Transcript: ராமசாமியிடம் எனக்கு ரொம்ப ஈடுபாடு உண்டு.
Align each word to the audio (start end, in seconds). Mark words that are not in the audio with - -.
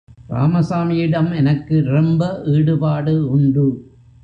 ராமசாமியிடம் 0.29 1.35
எனக்கு 1.35 1.75
ரொம்ப 1.89 2.21
ஈடுபாடு 2.45 3.31
உண்டு. 3.31 3.67